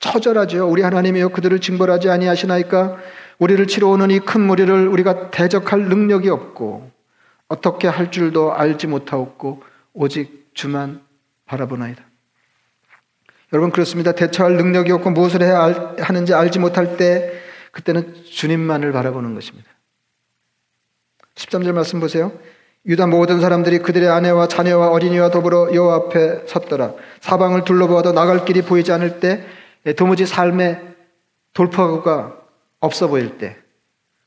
처절하죠. 0.00 0.68
우리 0.68 0.82
하나님이여 0.82 1.28
그들을 1.28 1.60
징벌하지 1.60 2.10
아니하시나이까 2.10 2.98
우리를 3.38 3.66
치러 3.66 3.88
오는 3.88 4.10
이 4.10 4.20
큰 4.20 4.40
무리를 4.40 4.88
우리가 4.88 5.30
대적할 5.30 5.82
능력이 5.82 6.28
없고 6.28 6.90
어떻게 7.48 7.88
할 7.88 8.10
줄도 8.10 8.54
알지 8.54 8.86
못하옵고 8.86 9.62
오직 9.92 10.50
주만 10.54 11.02
바라보나이다. 11.46 12.02
여러분 13.52 13.70
그렇습니다. 13.70 14.12
대처할 14.12 14.56
능력이 14.56 14.90
없고 14.92 15.10
무엇을 15.10 15.42
해야 15.42 15.94
하는지 15.98 16.34
알지 16.34 16.58
못할 16.58 16.96
때 16.96 17.32
그때는 17.70 18.14
주님만을 18.24 18.92
바라보는 18.92 19.34
것입니다. 19.34 19.68
13절 21.34 21.72
말씀 21.72 22.00
보세요. 22.00 22.32
유다 22.86 23.06
모든 23.06 23.40
사람들이 23.40 23.78
그들의 23.78 24.08
아내와 24.08 24.48
자녀와 24.48 24.88
어린이와 24.90 25.30
더불어 25.30 25.74
여호와 25.74 25.94
앞에 25.96 26.46
섰더라. 26.46 26.94
사방을 27.20 27.64
둘러보아도 27.64 28.12
나갈 28.12 28.44
길이 28.44 28.62
보이지 28.62 28.92
않을 28.92 29.20
때 29.20 29.46
도무지 29.96 30.26
삶의 30.26 30.80
돌파구가 31.54 32.43
없어 32.84 33.08
보일 33.08 33.38
때 33.38 33.56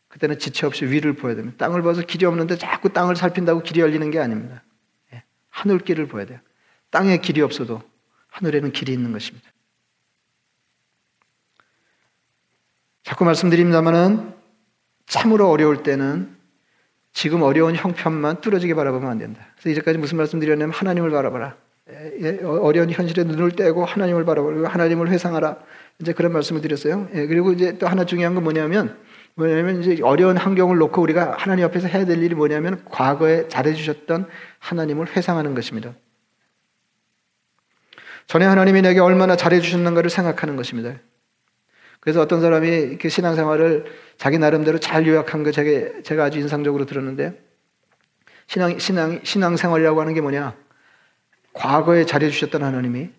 그때는 0.07 0.39
지체 0.39 0.65
없이 0.65 0.85
위를 0.85 1.13
보여야 1.13 1.35
됩니다. 1.35 1.57
땅을 1.57 1.81
봐서 1.81 2.01
길이 2.01 2.25
없는데 2.25 2.57
자꾸 2.57 2.89
땅을 2.89 3.15
살핀다고 3.15 3.61
길이 3.61 3.81
열리는 3.81 4.09
게 4.09 4.19
아닙니다. 4.19 4.63
예, 5.13 5.23
하늘길을 5.49 6.07
보야 6.07 6.25
돼요. 6.25 6.39
땅에 6.89 7.17
길이 7.17 7.41
없어도 7.41 7.81
하늘에는 8.29 8.71
길이 8.71 8.93
있는 8.93 9.11
것입니다. 9.11 9.49
자꾸 13.03 13.25
말씀드립니다만은 13.25 14.33
참으로 15.05 15.49
어려울 15.49 15.83
때는 15.83 16.35
지금 17.13 17.41
어려운 17.41 17.75
형편만 17.75 18.41
뚫어지게 18.41 18.73
바라보면 18.75 19.09
안 19.09 19.17
된다. 19.17 19.47
그래서 19.53 19.69
이제까지 19.69 19.97
무슨 19.97 20.17
말씀 20.17 20.39
드렸냐면 20.39 20.73
하나님을 20.73 21.09
바라봐라. 21.09 21.57
예, 21.89 22.39
어, 22.43 22.59
어려운 22.59 22.91
현실에 22.91 23.23
눈을 23.23 23.51
떼고 23.51 23.85
하나님을 23.85 24.25
바라보고 24.25 24.67
하나님을 24.67 25.09
회상하라. 25.09 25.57
이제 26.01 26.13
그런 26.13 26.31
말씀을 26.31 26.61
드렸어요. 26.61 27.09
예, 27.13 27.25
그리고 27.25 27.51
이제 27.53 27.77
또 27.77 27.87
하나 27.87 28.05
중요한 28.05 28.35
건 28.35 28.43
뭐냐면 28.43 28.97
뭐냐면 29.35 29.81
이제 29.81 30.01
어려운 30.03 30.37
환경을 30.37 30.77
놓고 30.77 31.01
우리가 31.01 31.35
하나님 31.37 31.65
앞에서 31.65 31.87
해야 31.87 32.05
될 32.05 32.21
일이 32.21 32.35
뭐냐면 32.35 32.83
과거에 32.85 33.47
잘해 33.47 33.73
주셨던 33.73 34.27
하나님을 34.59 35.15
회상하는 35.15 35.55
것입니다. 35.55 35.93
전에 38.27 38.45
하나님이 38.45 38.81
내게 38.81 38.99
얼마나 38.99 39.35
잘해 39.35 39.61
주셨는가를 39.61 40.09
생각하는 40.09 40.55
것입니다. 40.55 40.99
그래서 41.99 42.21
어떤 42.21 42.41
사람이 42.41 42.67
이렇게 42.67 43.09
신앙생활을 43.09 43.85
자기 44.17 44.37
나름대로 44.37 44.79
잘 44.79 45.07
요약한 45.07 45.43
거 45.43 45.51
제가, 45.51 46.01
제가 46.03 46.25
아주 46.25 46.39
인상적으로 46.39 46.85
들었는데 46.85 47.41
신앙, 48.47 48.79
신앙, 48.79 49.19
신앙생활이라고 49.23 49.99
하는 50.01 50.13
게 50.13 50.21
뭐냐? 50.21 50.55
과거에 51.53 52.05
잘해 52.05 52.29
주셨던 52.29 52.63
하나님이 52.63 53.09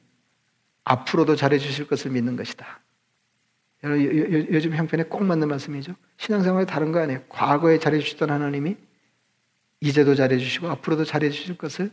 앞으로도 0.88 1.36
잘해 1.36 1.58
주실 1.58 1.86
것을 1.86 2.10
믿는 2.10 2.36
것이다. 2.36 2.80
요즘 3.84 4.74
형편에 4.74 5.04
꼭 5.04 5.24
맞는 5.24 5.48
말씀이죠. 5.48 5.94
신앙생활이 6.16 6.66
다른 6.66 6.90
거 6.92 7.00
아니에요. 7.00 7.20
과거에 7.28 7.78
잘해 7.78 7.98
주셨던 8.00 8.30
하나님이 8.30 8.76
이제도 9.80 10.14
잘해 10.14 10.38
주시고 10.38 10.68
앞으로도 10.68 11.04
잘해 11.04 11.30
주실 11.30 11.56
것을 11.56 11.90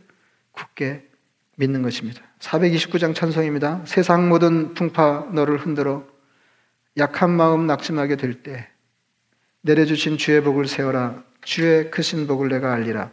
굳게 0.52 1.08
믿는 1.56 1.82
것입니다. 1.82 2.22
429장 2.40 3.14
찬송입니다. 3.14 3.82
세상 3.86 4.28
모든 4.28 4.74
풍파 4.74 5.28
너를 5.32 5.58
흔들어 5.58 6.04
약한 6.96 7.30
마음 7.30 7.66
낙심하게 7.66 8.16
될 8.16 8.42
때 8.42 8.68
내려주신 9.66 10.16
주의 10.16 10.40
복을 10.42 10.66
세워라. 10.66 11.22
주의 11.42 11.90
크신 11.90 12.26
복을 12.26 12.48
내가 12.48 12.72
알리라. 12.72 13.10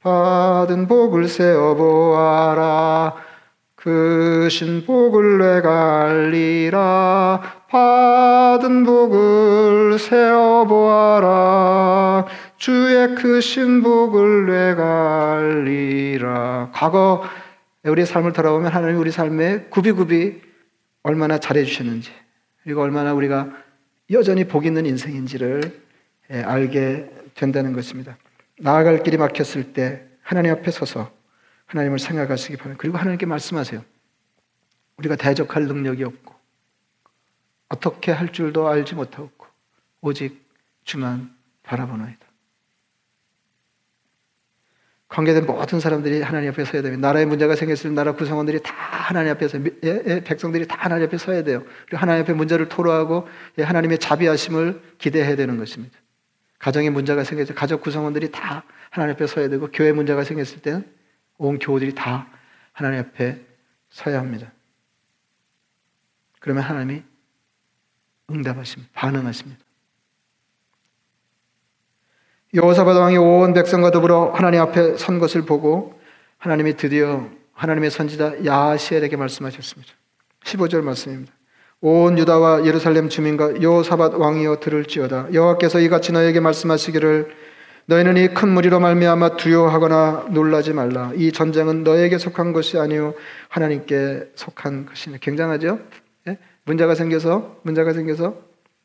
받은 0.00 0.88
복을 0.88 1.28
세워 1.28 1.74
보아라. 1.74 3.14
크신 3.82 4.86
복을 4.86 5.38
내가 5.38 6.04
알리라. 6.04 7.40
받은 7.68 8.84
복을 8.84 9.98
세워 9.98 10.64
보아라. 10.66 12.26
주의 12.58 13.14
크신 13.16 13.82
복을 13.82 14.46
내가 14.46 15.32
알리라. 15.32 16.70
과거 16.72 17.24
우리의 17.82 18.06
삶을 18.06 18.32
돌아보면 18.32 18.70
하나님 18.70 19.00
우리 19.00 19.10
삶에 19.10 19.64
굽이굽이 19.70 20.40
얼마나 21.02 21.38
잘해주셨는지 21.38 22.12
그리고 22.62 22.82
얼마나 22.82 23.12
우리가 23.12 23.50
여전히 24.12 24.44
복 24.44 24.64
있는 24.64 24.86
인생인지를 24.86 25.82
예, 26.30 26.42
알게 26.42 27.10
된다는 27.34 27.72
것입니다. 27.72 28.16
나아갈 28.60 29.02
길이 29.02 29.16
막혔을 29.16 29.72
때 29.72 30.04
하나님 30.22 30.52
앞에 30.52 30.70
서서 30.70 31.10
하나님을 31.72 31.98
생각하시기 31.98 32.56
바랍니다. 32.58 32.80
그리고 32.80 32.98
하나님께 32.98 33.24
말씀하세요. 33.26 33.82
우리가 34.98 35.16
대적할 35.16 35.64
능력이 35.64 36.04
없고 36.04 36.34
어떻게 37.68 38.12
할 38.12 38.30
줄도 38.30 38.68
알지 38.68 38.94
못하고 38.94 39.30
오직 40.02 40.46
주만 40.84 41.34
바라보나이다. 41.62 42.26
관계된 45.08 45.46
모든 45.46 45.80
사람들이 45.80 46.22
하나님 46.22 46.50
앞에 46.50 46.64
서야 46.64 46.82
됩니다. 46.82 47.06
나라에 47.06 47.24
문제가 47.24 47.54
생겼을 47.54 47.90
때 47.90 47.94
나라 47.94 48.12
구성원들이 48.12 48.62
다 48.62 48.72
하나님 48.74 49.32
앞에서 49.32 49.58
예, 49.84 50.02
예, 50.06 50.24
백성들이 50.24 50.66
다 50.66 50.76
하나님 50.78 51.06
앞에 51.06 51.18
서야 51.18 51.42
돼요. 51.42 51.64
그리고 51.86 51.98
하나님 51.98 52.22
앞에 52.22 52.32
문제를 52.32 52.68
토로하고 52.68 53.28
예, 53.58 53.62
하나님의 53.62 53.98
자비하심을 53.98 54.80
기대해야 54.98 55.36
되는 55.36 55.58
것입니다. 55.58 55.98
가정에 56.58 56.90
문제가 56.90 57.24
생겼을 57.24 57.54
때 57.54 57.58
가족 57.58 57.82
구성원들이 57.82 58.30
다 58.30 58.64
하나님 58.90 59.14
앞에 59.14 59.26
서야 59.26 59.48
되고 59.48 59.68
교회 59.70 59.92
문제가 59.92 60.24
생겼을 60.24 60.60
때는 60.60 61.01
온 61.38 61.58
교우들이 61.58 61.94
다 61.94 62.28
하나님 62.72 63.00
앞에 63.00 63.40
서야 63.90 64.18
합니다. 64.18 64.52
그러면 66.40 66.62
하나님이 66.64 67.02
응답하십니다. 68.30 68.90
반응하십니다. 68.94 69.62
여호사밧 72.54 72.96
왕이 72.96 73.16
온 73.16 73.54
백성과 73.54 73.90
더불어 73.90 74.32
하나님 74.32 74.60
앞에 74.60 74.96
선 74.96 75.18
것을 75.18 75.42
보고 75.42 75.98
하나님이 76.38 76.76
드디어 76.76 77.30
하나님의 77.54 77.90
선지자 77.90 78.44
야시엘에게 78.44 79.16
말씀하셨습니다. 79.16 79.92
15절 80.44 80.82
말씀입니다. 80.82 81.32
온 81.80 82.18
유다와 82.18 82.64
예루살렘 82.64 83.08
주민과 83.08 83.62
여호사밧 83.62 84.14
왕이여 84.14 84.60
들을지어다 84.60 85.32
여호와께서 85.32 85.80
이같이 85.80 86.12
너에게 86.12 86.40
말씀하시기를 86.40 87.34
너희는 87.86 88.16
이 88.16 88.28
큰 88.28 88.48
무리로 88.50 88.80
말미암아 88.80 89.36
두려워하거나 89.36 90.28
놀라지 90.30 90.72
말라 90.72 91.12
이 91.14 91.32
전쟁은 91.32 91.84
너에게 91.84 92.18
속한 92.18 92.52
것이 92.52 92.78
아니요 92.78 93.14
하나님께 93.48 94.32
속한 94.34 94.86
것이니 94.86 95.20
굉장하죠? 95.20 95.80
예? 96.28 96.38
문제가 96.64 96.94
생겨서 96.94 97.60
문제가 97.62 97.92
생겨서 97.92 98.36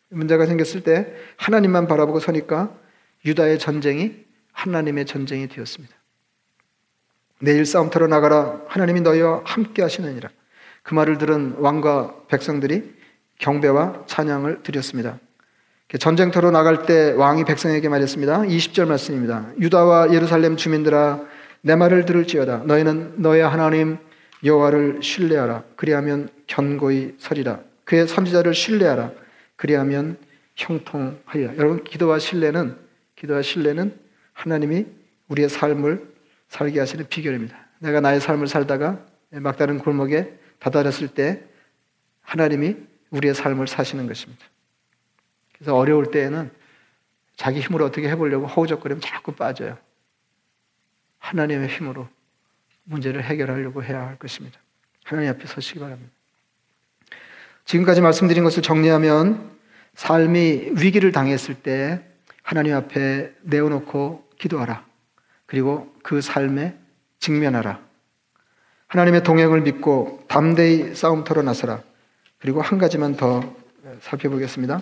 문제가 0.10 0.46
생겼을 0.46 0.82
때 0.84 1.14
하나님만 1.38 1.88
바라보고 1.88 2.20
서니까 2.20 2.74
유다의 3.26 3.60
전쟁이 3.60 4.26
하나님의 4.54 5.06
전쟁이 5.06 5.48
되었습니다. 5.48 5.96
내일 7.40 7.66
싸움터로 7.66 8.08
나가라. 8.08 8.62
하나님이 8.68 9.02
너희와 9.02 9.42
함께 9.46 9.84
하시느니라. 9.84 10.30
그 10.82 10.94
말을 10.96 11.18
들은 11.20 11.56
왕과 11.60 12.24
백성들이 12.30 12.96
경배와 13.38 14.06
찬양을 14.08 14.64
드렸습니다. 14.64 15.20
전쟁터로 15.95 16.52
나갈 16.52 16.86
때 16.86 17.13
왕이 17.13 17.45
백성에게 17.45 17.88
말했습니다. 17.88 18.41
20절 18.41 18.88
말씀입니다. 18.88 19.52
유다와 19.60 20.13
예루살렘 20.13 20.58
주민들아 20.58 21.21
내 21.62 21.76
말을 21.76 22.06
들을지어다. 22.06 22.63
너희는 22.65 23.13
너의 23.17 23.41
하나님 23.41 23.97
여호와를 24.43 25.00
신뢰하라. 25.02 25.63
그리하면 25.78 26.30
견고히 26.45 27.15
서리라. 27.19 27.62
그의 27.86 28.08
선지자를 28.08 28.54
신뢰하라. 28.54 29.12
그리하면 29.56 30.17
형통하리라. 30.56 31.56
여러분 31.58 31.84
기도와 31.84 32.19
신뢰는 32.19 32.76
기도와 33.15 33.41
신뢰는 33.41 33.97
하나님이 34.34 34.86
우리의 35.30 35.47
삶을 35.47 36.06
살게 36.50 36.80
하시는 36.80 37.06
비결입니다. 37.08 37.58
내가 37.80 38.02
나의 38.02 38.19
삶을 38.19 38.47
살다가 38.47 39.00
막다른 39.32 39.80
골목에 39.80 40.38
다다렸을 40.60 41.08
때 41.08 41.43
하나님이 42.21 42.76
우리의 43.12 43.34
삶을 43.34 43.67
사시는 43.67 44.08
것입니다. 44.08 44.45
그래서 45.58 45.76
어려울 45.76 46.12
때에는 46.12 46.52
자기 47.36 47.60
힘으로 47.60 47.86
어떻게 47.86 48.10
해보려고 48.10 48.48
허우적거리면 48.48 49.02
자꾸 49.02 49.34
빠져요. 49.34 49.78
하나님의 51.20 51.67
힘으로 51.67 52.08
문제를 52.84 53.24
해결하려고 53.24 53.84
해야 53.84 54.08
할 54.08 54.17
것입니다. 54.17 54.60
하나님 55.04 55.30
앞에 55.32 55.46
서시기 55.46 55.80
바랍니다. 55.80 56.12
지금까지 57.65 58.02
말씀드린 58.02 58.43
것을 58.43 58.63
정리하면 58.63 59.52
삶이 59.96 60.72
위기를 60.78 61.12
당했을 61.12 61.56
때 61.56 62.02
하나님 62.41 62.76
앞에 62.76 63.34
내어놓고 63.41 64.30
기도하라. 64.39 64.86
그리고 65.46 65.93
그 66.02 66.22
삶에 66.22 66.78
직면하라. 67.20 67.82
하나님의 68.88 69.24
동행을 69.24 69.62
믿고 69.62 70.24
담대히 70.28 70.96
싸움터로 70.96 71.41
나서라. 71.41 71.82
그리고 72.39 72.62
한 72.62 72.78
가지만 72.78 73.17
더 73.17 73.56
살펴보겠습니다. 74.02 74.82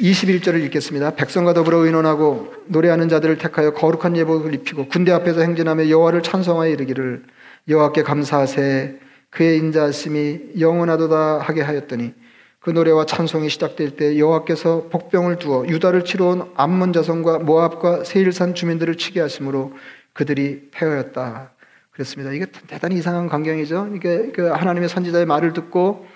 21절을 0.00 0.62
읽겠습니다. 0.64 1.12
백성과 1.12 1.54
더불어 1.54 1.78
의논하고 1.78 2.52
노래하는 2.66 3.08
자들을 3.08 3.38
택하여 3.38 3.72
거룩한 3.72 4.16
예복을 4.16 4.52
입히고 4.54 4.88
군대 4.88 5.10
앞에서 5.12 5.40
행진하며 5.40 5.88
여호와를 5.88 6.22
찬송하여 6.22 6.70
이르기를 6.70 7.24
여호와께 7.68 8.02
감사하세 8.02 8.98
그의 9.30 9.58
인자하심이 9.58 10.60
영원하도다 10.60 11.38
하게 11.38 11.62
하였더니 11.62 12.12
그 12.60 12.70
노래와 12.70 13.06
찬송이 13.06 13.48
시작될 13.48 13.96
때 13.96 14.18
여호와께서 14.18 14.88
복병을 14.90 15.38
두어 15.38 15.66
유다를 15.66 16.04
치러 16.04 16.26
온 16.26 16.50
암몬 16.56 16.92
자손과 16.92 17.38
모압과 17.38 18.04
세일산 18.04 18.54
주민들을 18.54 18.96
치게 18.96 19.20
하심으로 19.20 19.72
그들이 20.12 20.68
패하였다. 20.72 21.52
그랬습니다. 21.92 22.32
이게 22.32 22.44
대단히 22.66 22.96
이상한 22.96 23.28
광경이죠. 23.28 23.92
이게 23.94 24.30
그 24.34 24.48
하나님의 24.48 24.90
선지자의 24.90 25.24
말을 25.24 25.54
듣고 25.54 26.06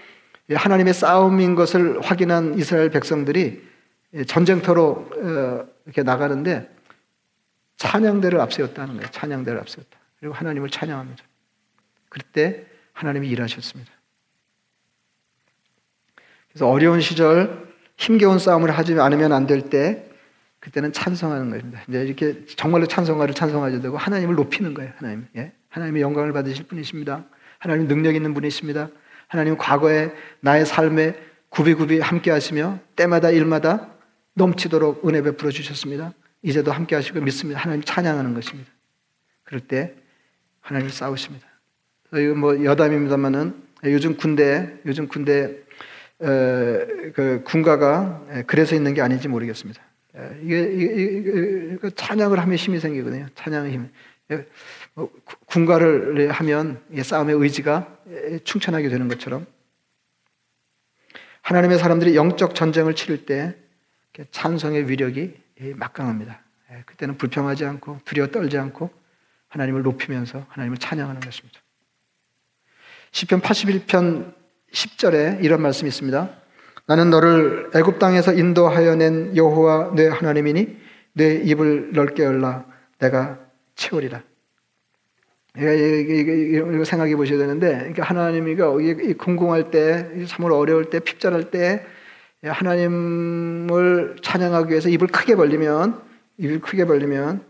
하나님의 0.53 0.93
싸움인 0.93 1.55
것을 1.55 2.01
확인한 2.03 2.59
이스라엘 2.59 2.90
백성들이 2.90 3.69
전쟁터로 4.27 4.90
어, 4.90 5.66
이렇게 5.85 6.03
나가는데 6.03 6.68
찬양대를 7.77 8.40
앞세웠다는 8.40 8.94
거예요. 8.96 9.11
찬양대를 9.11 9.59
앞세웠다. 9.61 9.99
그리고 10.18 10.35
하나님을 10.35 10.70
찬양합니다. 10.70 11.23
그때 12.09 12.66
하나님이 12.92 13.29
일하셨습니다. 13.29 13.90
그래서 16.49 16.68
어려운 16.68 17.01
시절 17.01 17.68
힘겨운 17.96 18.38
싸움을 18.38 18.70
하지 18.70 18.99
않으면 18.99 19.33
안 19.33 19.46
될 19.46 19.70
때 19.70 20.07
그때는 20.59 20.92
찬송하는 20.92 21.49
겁니다. 21.51 21.81
이제 21.88 22.05
이렇게 22.05 22.44
정말로 22.57 22.87
찬송가를 22.87 23.33
찬송하게 23.35 23.81
되고 23.81 23.96
하나님을 23.96 24.35
높이는 24.35 24.75
거예요. 24.75 24.92
하나님, 24.96 25.27
예? 25.37 25.53
하나님의 25.70 26.03
영광을 26.03 26.35
받으실 26.35 26.66
분이십니다. 26.66 27.25
하나님 27.59 27.88
능력 27.88 28.14
있는 28.14 28.35
분이십니다. 28.35 28.90
하나님 29.27 29.57
과거에 29.57 30.12
나의 30.40 30.66
삶에 30.66 31.16
구비구비 31.49 32.01
함께 32.01 32.31
하시며 32.31 32.79
때마다 32.94 33.31
일마다 33.31 33.88
넘치도록 34.35 35.07
은혜 35.09 35.23
베풀어 35.23 35.51
주셨습니다. 35.51 36.12
이제도 36.43 36.73
함께 36.73 36.95
하시고 36.95 37.21
믿습니다. 37.21 37.61
하나님 37.61 37.83
찬양하는 37.83 38.35
것입니다. 38.35 38.71
그럴 39.45 39.61
때 39.61 39.95
하나님을 40.61 40.93
싸우십니다. 40.93 41.47
이거 42.12 42.35
뭐 42.35 42.64
여담입니다만은 42.64 43.55
요즘 43.85 44.16
군대 44.16 44.79
요즘 44.87 45.09
군대 45.09 45.57
어, 46.21 46.27
그 47.14 47.43
군가가 47.45 48.45
그래서 48.47 48.75
있는 48.75 48.95
게 48.95 49.01
아닌지 49.01 49.29
모르겠습니다. 49.29 49.83
이게, 50.43 50.62
이게, 50.62 51.75
이게 51.77 51.90
찬양을 51.95 52.38
하면 52.38 52.57
힘이 52.57 52.81
생기거든요. 52.81 53.29
찬양의 53.37 53.73
힘. 53.73 53.90
뭐 54.95 55.11
군가를 55.47 56.31
하면 56.31 56.83
싸움의 57.01 57.37
의지가 57.37 57.99
충천하게 58.45 58.88
되는 58.88 59.09
것처럼 59.09 59.47
하나님의 61.43 61.79
사람들이 61.79 62.16
영적 62.16 62.55
전쟁을 62.55 62.95
치를 62.95 63.25
때 63.25 63.57
찬성의 64.31 64.88
위력이 64.88 65.35
막강합니다. 65.77 66.40
그때는 66.87 67.16
불평하지 67.16 67.64
않고 67.64 68.01
두려워 68.05 68.29
떨지 68.29 68.59
않고 68.59 68.90
하나님을 69.49 69.83
높이면서 69.83 70.46
하나님을 70.49 70.79
찬양하는 70.79 71.20
것입니다. 71.20 71.61
시편 73.12 73.40
81편 73.40 74.35
10절에 74.73 75.42
이런 75.44 75.62
말씀이 75.62 75.88
있습니다. 75.88 76.31
나는 76.87 77.11
너를 77.11 77.70
애굽 77.75 77.99
땅에서 77.99 78.33
인도하여 78.33 78.94
낸 78.96 79.37
여호와 79.37 79.94
내 79.94 80.09
하나님이니 80.09 80.79
내 81.12 81.35
입을 81.35 81.92
넓게 81.92 82.23
열라 82.25 82.64
내가 82.99 83.38
채우리라. 83.75 84.23
이거 85.57 86.85
생각해 86.85 87.16
보셔야 87.16 87.38
되는데, 87.38 87.77
그러니까 87.79 88.05
하나님이가 88.05 88.70
궁궁할 89.18 89.73
때, 89.73 90.25
참으로 90.27 90.57
어려울 90.57 90.90
때, 90.90 91.01
핍절할 91.01 91.51
때, 91.51 91.85
하나님을 92.42 94.16
찬양하기 94.22 94.70
위해서 94.70 94.88
입을 94.88 95.09
크게 95.09 95.37
벌리면, 95.37 96.00
입을 96.38 96.61
크게 96.61 96.87
벌리면, 96.87 97.42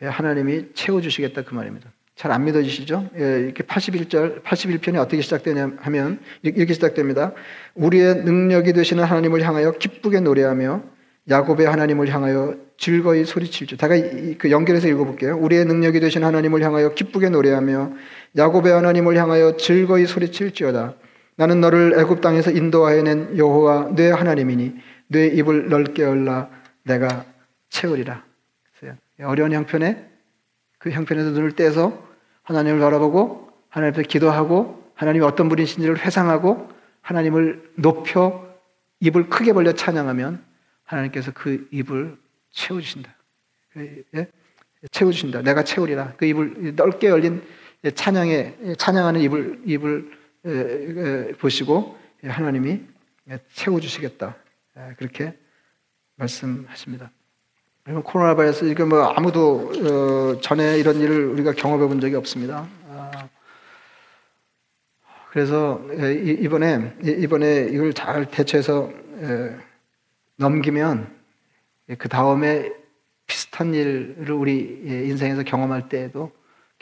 하나님이 0.00 0.74
채워주시겠다 0.74 1.42
그 1.42 1.54
말입니다. 1.54 1.90
잘 2.16 2.30
안 2.30 2.44
믿어지시죠? 2.44 3.10
이렇게 3.14 3.62
81절, 3.62 4.42
81편이 4.42 4.96
어떻게 4.96 5.22
시작되냐 5.22 5.72
하면, 5.78 6.20
이렇게 6.42 6.72
시작됩니다. 6.72 7.32
우리의 7.74 8.16
능력이 8.24 8.72
되시는 8.72 9.04
하나님을 9.04 9.42
향하여 9.42 9.72
기쁘게 9.72 10.20
노래하며, 10.20 10.82
야곱의 11.30 11.66
하나님을 11.68 12.08
향하여 12.08 12.56
즐거이 12.78 13.24
소리칠죠. 13.24 13.76
다가 13.76 13.94
그 14.38 14.50
연결해서 14.50 14.88
읽어볼게요. 14.88 15.38
우리의 15.38 15.66
능력이 15.66 16.00
되신 16.00 16.24
하나님을 16.24 16.62
향하여 16.62 16.94
기쁘게 16.94 17.28
노래하며 17.28 17.92
야곱의 18.36 18.72
하나님을 18.72 19.16
향하여 19.16 19.56
즐거이 19.56 20.06
소리칠지어다. 20.06 20.94
나는 21.36 21.60
너를 21.60 21.98
애굽 21.98 22.20
땅에서 22.20 22.50
인도하여 22.50 23.02
낸 23.02 23.36
여호와 23.36 23.94
내 23.94 24.10
하나님이니 24.10 24.74
내 25.08 25.26
입을 25.26 25.68
넓게 25.68 26.02
열라 26.02 26.48
내가 26.84 27.24
채우리라. 27.70 28.24
어려운 29.24 29.52
형편에 29.52 30.08
그 30.78 30.90
형편에서 30.90 31.30
눈을 31.30 31.52
떼서 31.52 32.06
하나님을 32.42 32.80
바라보고 32.80 33.50
하나님 33.68 33.94
앞에 33.94 34.02
기도하고 34.02 34.82
하나님이 34.94 35.24
어떤 35.24 35.48
분이신지를 35.48 35.98
회상하고 35.98 36.68
하나님을 37.00 37.72
높여 37.76 38.52
입을 39.00 39.28
크게 39.28 39.52
벌려 39.52 39.72
찬양하면 39.72 40.44
하나님께서 40.84 41.32
그 41.32 41.68
입을 41.70 42.16
채워주신다. 42.50 43.14
예? 44.14 44.28
채워주신다. 44.90 45.42
내가 45.42 45.64
채우리라. 45.64 46.14
그 46.16 46.26
입을 46.26 46.74
넓게 46.76 47.08
열린 47.08 47.42
찬양에 47.94 48.74
찬양하는 48.76 49.20
입을 49.20 49.60
입을 49.64 50.21
보시고 51.38 51.96
하나님이 52.22 52.80
채워주시겠다. 53.54 54.36
그렇게 54.96 55.36
말씀하십니다. 56.16 57.10
코로나 58.04 58.36
바이러스 58.36 58.64
이게 58.64 58.84
뭐 58.84 59.02
아무도 59.02 59.72
어, 60.36 60.40
전에 60.40 60.78
이런 60.78 61.00
일을 61.00 61.26
우리가 61.26 61.52
경험해 61.52 61.88
본 61.88 62.00
적이 62.00 62.14
없습니다. 62.14 62.68
아, 62.88 63.28
그래서 65.30 65.80
이번에 65.90 66.94
이번에 67.02 67.68
이걸 67.72 67.92
잘 67.92 68.26
대처해서 68.26 68.92
넘기면 70.36 71.12
그 71.98 72.08
다음에 72.08 72.72
비슷한 73.26 73.74
일을 73.74 74.30
우리 74.30 74.80
인생에서 74.84 75.42
경험할 75.42 75.88
때에도 75.88 76.30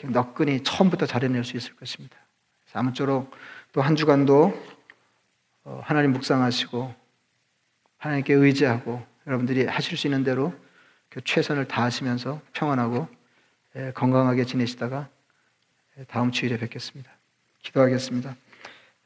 너끈히 0.03 0.61
처음부터 0.63 1.05
잘해낼 1.05 1.43
수 1.43 1.57
있을 1.57 1.75
것입니다. 1.75 2.17
아무쪼록 2.73 3.31
또 3.71 3.81
한 3.81 3.95
주간도 3.95 4.53
어, 5.63 5.81
하나님 5.83 6.11
묵상하시고 6.13 6.93
하나님께 7.97 8.33
의지하고 8.33 9.05
여러분들이 9.27 9.65
하실 9.65 9.97
수 9.97 10.07
있는 10.07 10.23
대로 10.23 10.53
그 11.09 11.21
최선을 11.23 11.67
다하시면서 11.67 12.41
평안하고 12.53 13.07
건강하게 13.93 14.45
지내시다가 14.45 15.07
다음 16.07 16.31
주일에 16.31 16.57
뵙겠습니다. 16.57 17.11
기도하겠습니다. 17.61 18.35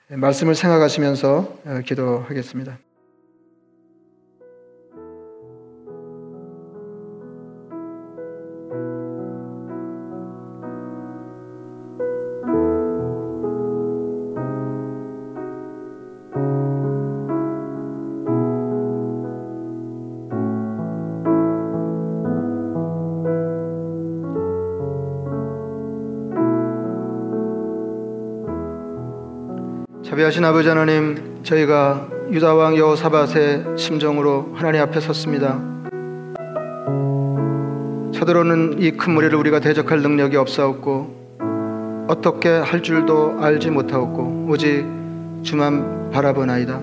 말씀을 0.09 0.55
생각하시면서 0.55 1.59
어, 1.65 1.81
기도하겠습니다. 1.85 2.77
자비하신 30.15 30.45
아버지 30.45 30.69
하나님, 30.69 31.43
저희가 31.43 32.07
유다왕 32.31 32.77
여호사밧의 32.77 33.77
심정으로 33.77 34.53
하나님 34.55 34.79
앞에 34.79 35.01
섰습니다. 35.01 35.59
서들어오는 38.13 38.77
이 38.79 38.91
큰 38.91 39.13
무리를 39.13 39.37
우리가 39.37 39.59
대적할 39.59 40.01
능력이 40.01 40.37
없사옵고 40.37 42.05
어떻게 42.07 42.47
할 42.47 42.81
줄도 42.81 43.39
알지 43.41 43.71
못하옵고 43.71 44.47
오직 44.47 44.85
주만 45.43 46.09
바라보나이다. 46.11 46.79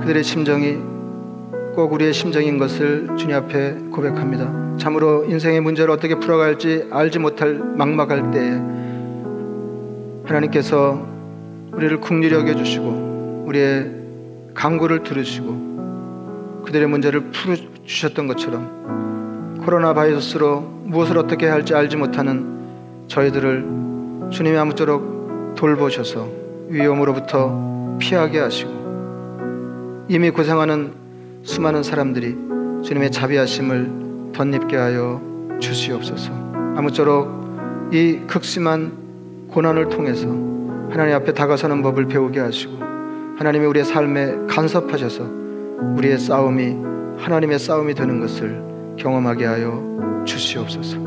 그들의 0.00 0.24
심정이 0.24 0.78
꼭 1.74 1.92
우리의 1.92 2.14
심정인 2.14 2.56
것을 2.56 3.10
주님 3.18 3.36
앞에 3.36 3.74
고백합니다. 3.92 4.78
참으로 4.78 5.26
인생의 5.26 5.60
문제를 5.60 5.90
어떻게 5.90 6.14
풀어갈지 6.14 6.88
알지 6.90 7.18
못할 7.18 7.56
막막할 7.76 8.30
때에 8.30 8.52
하나님께서 10.24 11.11
우리를 11.72 12.00
국리히 12.00 12.32
여겨주시고 12.32 13.44
우리의 13.46 13.90
강구를 14.54 15.02
들으시고 15.02 16.62
그들의 16.66 16.86
문제를 16.88 17.30
풀어주셨던 17.30 18.26
것처럼 18.26 19.60
코로나 19.64 19.94
바이러스로 19.94 20.60
무엇을 20.84 21.18
어떻게 21.18 21.46
할지 21.46 21.74
알지 21.74 21.96
못하는 21.96 23.06
저희들을 23.08 24.28
주님이 24.30 24.56
아무쪼록 24.56 25.54
돌보셔서 25.56 26.28
위험으로부터 26.68 27.96
피하게 27.98 28.40
하시고 28.40 30.06
이미 30.08 30.30
고생하는 30.30 30.92
수많은 31.42 31.82
사람들이 31.82 32.36
주님의 32.84 33.10
자비하심을 33.10 34.32
덧입게 34.32 34.76
하여 34.76 35.20
주시옵소서. 35.60 36.32
아무쪼록 36.76 37.90
이 37.92 38.20
극심한 38.26 38.92
고난을 39.48 39.88
통해서 39.88 40.51
하나님 40.92 41.14
앞에 41.14 41.32
다가서는 41.32 41.80
법을 41.80 42.06
배우게 42.06 42.38
하시고 42.38 42.78
하나님이 43.38 43.64
우리의 43.64 43.86
삶에 43.86 44.46
간섭하셔서 44.46 45.24
우리의 45.96 46.18
싸움이 46.18 46.76
하나님의 47.16 47.58
싸움이 47.58 47.94
되는 47.94 48.20
것을 48.20 48.62
경험하게 48.98 49.46
하여 49.46 50.22
주시옵소서. 50.26 50.98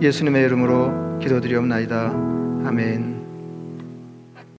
예수님의 0.00 0.44
이름으로 0.44 1.18
기도드리옵나이다. 1.18 2.12
아멘. 2.66 3.21